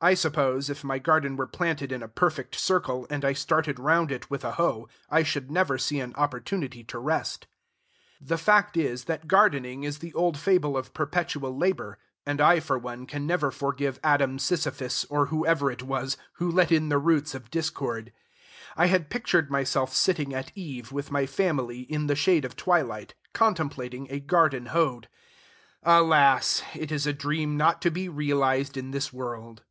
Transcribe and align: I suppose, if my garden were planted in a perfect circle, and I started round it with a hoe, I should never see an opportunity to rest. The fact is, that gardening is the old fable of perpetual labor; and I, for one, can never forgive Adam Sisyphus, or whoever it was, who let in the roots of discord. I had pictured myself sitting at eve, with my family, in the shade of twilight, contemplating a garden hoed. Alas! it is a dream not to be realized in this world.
I 0.00 0.12
suppose, 0.12 0.68
if 0.68 0.84
my 0.84 0.98
garden 0.98 1.34
were 1.34 1.46
planted 1.46 1.90
in 1.90 2.02
a 2.02 2.08
perfect 2.08 2.56
circle, 2.56 3.06
and 3.08 3.24
I 3.24 3.32
started 3.32 3.78
round 3.78 4.12
it 4.12 4.28
with 4.30 4.44
a 4.44 4.52
hoe, 4.52 4.86
I 5.08 5.22
should 5.22 5.50
never 5.50 5.78
see 5.78 5.98
an 5.98 6.12
opportunity 6.16 6.84
to 6.84 6.98
rest. 6.98 7.46
The 8.20 8.36
fact 8.36 8.76
is, 8.76 9.04
that 9.04 9.26
gardening 9.26 9.82
is 9.82 10.00
the 10.00 10.12
old 10.12 10.36
fable 10.36 10.76
of 10.76 10.92
perpetual 10.92 11.56
labor; 11.56 11.96
and 12.26 12.38
I, 12.38 12.60
for 12.60 12.76
one, 12.78 13.06
can 13.06 13.26
never 13.26 13.50
forgive 13.50 13.98
Adam 14.04 14.38
Sisyphus, 14.38 15.06
or 15.06 15.28
whoever 15.28 15.70
it 15.70 15.82
was, 15.82 16.18
who 16.34 16.50
let 16.50 16.70
in 16.70 16.90
the 16.90 16.98
roots 16.98 17.34
of 17.34 17.50
discord. 17.50 18.12
I 18.76 18.88
had 18.88 19.08
pictured 19.08 19.50
myself 19.50 19.94
sitting 19.94 20.34
at 20.34 20.52
eve, 20.54 20.92
with 20.92 21.10
my 21.10 21.24
family, 21.24 21.80
in 21.80 22.08
the 22.08 22.14
shade 22.16 22.44
of 22.44 22.56
twilight, 22.56 23.14
contemplating 23.32 24.08
a 24.10 24.20
garden 24.20 24.66
hoed. 24.66 25.08
Alas! 25.82 26.62
it 26.74 26.92
is 26.92 27.06
a 27.06 27.14
dream 27.14 27.56
not 27.56 27.80
to 27.80 27.90
be 27.90 28.10
realized 28.10 28.76
in 28.76 28.90
this 28.90 29.10
world. 29.10 29.62